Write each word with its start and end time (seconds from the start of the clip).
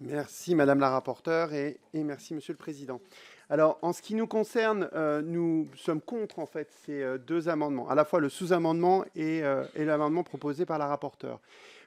Merci 0.00 0.56
Madame 0.56 0.80
la 0.80 0.90
rapporteure 0.90 1.54
et, 1.54 1.78
merci 1.94 2.34
Monsieur 2.34 2.52
le 2.52 2.58
Président. 2.58 3.00
Alors, 3.48 3.78
en 3.82 3.92
ce 3.92 4.02
qui 4.02 4.14
nous 4.16 4.26
concerne, 4.26 4.88
euh, 4.94 5.22
nous 5.22 5.68
sommes 5.76 6.00
contre 6.00 6.40
en 6.40 6.46
fait 6.46 6.68
ces 6.84 7.00
euh, 7.00 7.16
deux 7.16 7.48
amendements, 7.48 7.88
à 7.88 7.94
la 7.94 8.04
fois 8.04 8.18
le 8.18 8.28
sous-amendement 8.28 9.04
et, 9.14 9.44
euh, 9.44 9.64
et 9.76 9.84
l'amendement 9.84 10.24
proposé 10.24 10.66
par 10.66 10.78
la 10.78 10.88
rapporteure. 10.88 11.40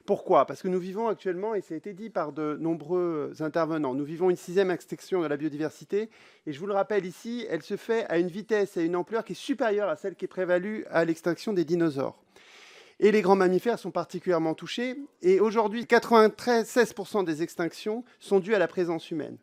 Pourquoi? 0.06 0.46
Parce 0.46 0.62
que 0.62 0.68
nous 0.68 0.78
vivons 0.78 1.08
actuellement, 1.08 1.54
et 1.54 1.60
ça 1.60 1.74
a 1.74 1.76
été 1.76 1.92
dit 1.92 2.08
par 2.08 2.32
de 2.32 2.56
nombreux 2.58 3.34
intervenants, 3.40 3.94
nous 3.94 4.04
vivons 4.04 4.30
une 4.30 4.36
sixième 4.36 4.70
extinction 4.70 5.20
de 5.20 5.26
la 5.26 5.36
biodiversité, 5.36 6.08
et 6.46 6.52
je 6.54 6.58
vous 6.58 6.66
le 6.66 6.72
rappelle 6.72 7.04
ici, 7.04 7.46
elle 7.50 7.62
se 7.62 7.76
fait 7.76 8.06
à 8.06 8.18
une 8.18 8.28
vitesse 8.28 8.78
et 8.78 8.80
à 8.80 8.84
une 8.84 8.96
ampleur 8.96 9.22
qui 9.22 9.32
est 9.32 9.36
supérieure 9.36 9.90
à 9.90 9.96
celle 9.96 10.14
qui 10.14 10.24
est 10.24 10.28
prévalue 10.28 10.84
à 10.90 11.04
l'extinction 11.04 11.52
des 11.52 11.66
dinosaures. 11.66 12.16
Et 13.00 13.12
les 13.12 13.22
grands 13.22 13.36
mammifères 13.36 13.78
sont 13.78 13.92
particulièrement 13.92 14.54
touchés, 14.54 14.96
et 15.22 15.38
aujourd'hui, 15.38 15.84
96% 15.84 17.24
des 17.24 17.42
extinctions 17.42 18.04
sont 18.18 18.40
dues 18.40 18.54
à 18.54 18.58
la 18.58 18.66
présence 18.66 19.10
humaine. 19.10 19.38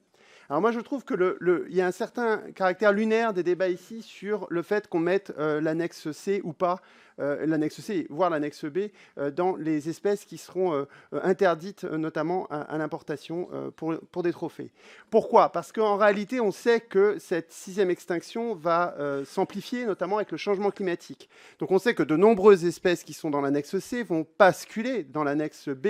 Alors 0.48 0.62
moi, 0.62 0.72
je 0.72 0.80
trouve 0.80 1.04
qu'il 1.04 1.16
le, 1.18 1.66
y 1.72 1.82
a 1.82 1.88
un 1.88 1.92
certain 1.92 2.38
caractère 2.54 2.94
lunaire 2.94 3.34
des 3.34 3.42
débats 3.42 3.70
ici 3.70 4.04
sur 4.04 4.46
le 4.52 4.62
fait 4.62 4.88
qu'on 4.88 5.00
mette 5.00 5.34
euh, 5.40 5.60
l'annexe 5.60 6.12
C 6.12 6.42
ou 6.44 6.54
pas 6.54 6.82
euh, 7.20 7.46
l'annexe 7.46 7.80
C, 7.80 8.06
voire 8.10 8.30
l'annexe 8.30 8.66
B, 8.66 8.90
euh, 9.18 9.32
dans 9.32 9.56
les 9.56 9.90
espèces 9.90 10.26
qui 10.26 10.38
seront 10.38 10.86
interdites, 11.14 11.84
notamment 11.86 12.46
à, 12.52 12.78
l'importation 12.78 13.50
pour, 13.76 13.98
pour, 14.12 14.22
des 14.22 14.32
trophées. 14.32 14.72
Pourquoi? 15.10 15.52
Parce 15.52 15.72
qu'en 15.72 15.96
réalité, 15.96 16.40
on 16.40 16.52
sait 16.52 16.82
que 16.82 17.18
cette 17.18 17.52
sixième 17.52 17.90
extinction 17.90 18.54
va 18.54 18.96
s'amplifier, 19.26 19.86
notamment 19.86 20.18
avec 20.18 20.32
le 20.32 20.38
changement 20.38 20.72
climatique. 20.72 21.30
Donc 21.60 21.72
on 21.72 21.80
sait 21.80 21.96
que 21.96 22.04
de 22.04 22.16
nombreuses 22.16 22.66
espèces 22.66 23.04
qui 23.04 23.14
sont 23.14 23.30
dans 23.30 23.42
l'annexe 23.42 23.80
C 23.80 24.04
vont 24.04 24.28
basculer 24.38 25.04
dans 25.04 25.24
l'annexe 25.24 25.70
B 25.70 25.88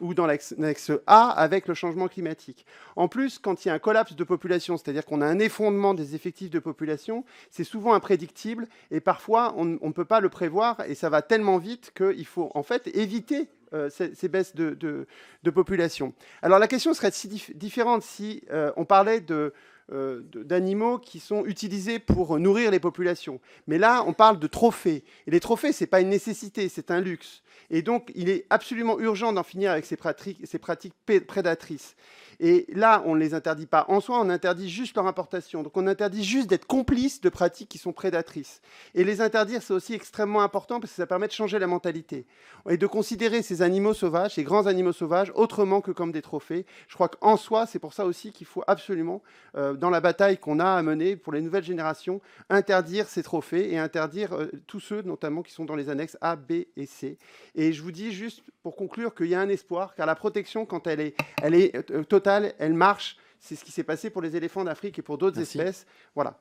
ou 0.00 0.14
dans 0.14 0.26
l'annexe 0.26 0.92
A 1.06 1.30
avec 1.30 1.66
le 1.66 1.74
changement 1.74 2.08
climatique. 2.08 2.64
En 2.96 3.08
plus, 3.08 3.38
quand 3.38 3.64
il 3.64 3.68
y 3.68 3.70
a 3.70 3.74
un 3.74 3.78
collapse 3.98 4.14
de 4.14 4.24
population, 4.24 4.76
c'est-à-dire 4.76 5.04
qu'on 5.04 5.20
a 5.22 5.26
un 5.26 5.40
effondrement 5.40 5.92
des 5.92 6.14
effectifs 6.14 6.50
de 6.50 6.60
population, 6.60 7.24
c'est 7.50 7.64
souvent 7.64 7.94
imprédictible 7.94 8.68
et 8.92 9.00
parfois 9.00 9.54
on 9.56 9.64
ne 9.64 9.92
peut 9.92 10.04
pas 10.04 10.20
le 10.20 10.28
prévoir 10.28 10.84
et 10.86 10.94
ça 10.94 11.08
va 11.08 11.20
tellement 11.20 11.58
vite 11.58 11.90
qu'il 11.96 12.26
faut 12.26 12.52
en 12.54 12.62
fait 12.62 12.86
éviter 12.94 13.48
euh, 13.74 13.90
ces, 13.90 14.28
baisses 14.28 14.54
de, 14.54 15.06
population. 15.52 16.14
Alors 16.42 16.60
la 16.60 16.68
question 16.68 16.94
serait 16.94 17.10
si 17.10 17.28
différente 17.56 18.02
si 18.02 18.44
euh, 18.52 18.70
on 18.76 18.84
parlait 18.84 19.20
de, 19.20 19.52
euh, 19.92 20.22
d'animaux 20.34 20.98
qui 20.98 21.20
sont 21.20 21.44
utilisés 21.46 21.98
pour 21.98 22.38
nourrir 22.38 22.70
les 22.70 22.80
populations. 22.80 23.40
Mais 23.66 23.78
là, 23.78 24.04
on 24.06 24.12
parle 24.12 24.38
de 24.38 24.46
trophées. 24.46 25.04
Et 25.26 25.30
les 25.30 25.40
trophées, 25.40 25.72
ce 25.72 25.84
n'est 25.84 25.88
pas 25.88 26.00
une 26.00 26.10
nécessité, 26.10 26.68
c'est 26.68 26.90
un 26.90 27.00
luxe. 27.00 27.42
Et 27.70 27.82
donc, 27.82 28.10
il 28.14 28.28
est 28.28 28.46
absolument 28.50 28.98
urgent 28.98 29.32
d'en 29.32 29.42
finir 29.42 29.70
avec 29.70 29.84
ces 29.84 29.96
pratiques, 29.96 30.40
ces 30.44 30.58
pratiques 30.58 30.94
prédatrices. 31.26 31.96
Et 32.40 32.66
là, 32.72 33.02
on 33.04 33.16
ne 33.16 33.20
les 33.20 33.34
interdit 33.34 33.66
pas 33.66 33.84
en 33.88 34.00
soi, 34.00 34.20
on 34.20 34.30
interdit 34.30 34.70
juste 34.70 34.94
leur 34.94 35.06
importation. 35.06 35.62
Donc 35.64 35.76
on 35.76 35.86
interdit 35.88 36.22
juste 36.22 36.48
d'être 36.48 36.66
complice 36.66 37.20
de 37.20 37.28
pratiques 37.28 37.68
qui 37.68 37.78
sont 37.78 37.92
prédatrices. 37.92 38.62
Et 38.94 39.02
les 39.02 39.20
interdire, 39.20 39.60
c'est 39.60 39.72
aussi 39.72 39.92
extrêmement 39.92 40.42
important 40.42 40.78
parce 40.78 40.92
que 40.92 40.96
ça 40.96 41.06
permet 41.06 41.26
de 41.26 41.32
changer 41.32 41.58
la 41.58 41.66
mentalité 41.66 42.26
et 42.70 42.76
de 42.76 42.86
considérer 42.86 43.42
ces 43.42 43.60
animaux 43.60 43.92
sauvages, 43.92 44.34
ces 44.34 44.44
grands 44.44 44.66
animaux 44.66 44.92
sauvages, 44.92 45.32
autrement 45.34 45.80
que 45.80 45.90
comme 45.90 46.12
des 46.12 46.22
trophées. 46.22 46.64
Je 46.86 46.94
crois 46.94 47.08
qu'en 47.08 47.36
soi, 47.36 47.66
c'est 47.66 47.80
pour 47.80 47.92
ça 47.92 48.04
aussi 48.06 48.30
qu'il 48.30 48.46
faut 48.46 48.62
absolument, 48.68 49.20
euh, 49.56 49.74
dans 49.78 49.90
la 49.90 50.00
bataille 50.00 50.38
qu'on 50.38 50.60
a 50.60 50.66
à 50.66 50.82
mener 50.82 51.16
pour 51.16 51.32
les 51.32 51.40
nouvelles 51.40 51.64
générations, 51.64 52.20
interdire 52.50 53.08
ces 53.08 53.22
trophées 53.22 53.72
et 53.72 53.78
interdire 53.78 54.34
euh, 54.34 54.50
tous 54.66 54.80
ceux, 54.80 55.02
notamment, 55.02 55.42
qui 55.42 55.52
sont 55.52 55.64
dans 55.64 55.76
les 55.76 55.88
annexes 55.88 56.16
A, 56.20 56.36
B 56.36 56.64
et 56.76 56.86
C. 56.86 57.18
Et 57.54 57.72
je 57.72 57.82
vous 57.82 57.92
dis 57.92 58.12
juste 58.12 58.42
pour 58.62 58.76
conclure 58.76 59.14
qu'il 59.14 59.26
y 59.26 59.34
a 59.34 59.40
un 59.40 59.48
espoir, 59.48 59.94
car 59.94 60.06
la 60.06 60.14
protection, 60.14 60.66
quand 60.66 60.86
elle 60.86 61.00
est, 61.00 61.14
elle 61.42 61.54
est 61.54 61.90
euh, 61.90 62.04
totale, 62.04 62.54
elle 62.58 62.74
marche. 62.74 63.16
C'est 63.40 63.54
ce 63.54 63.64
qui 63.64 63.72
s'est 63.72 63.84
passé 63.84 64.10
pour 64.10 64.20
les 64.20 64.34
éléphants 64.36 64.64
d'Afrique 64.64 64.98
et 64.98 65.02
pour 65.02 65.16
d'autres 65.16 65.40
espèces. 65.40 65.86
Voilà. 66.14 66.38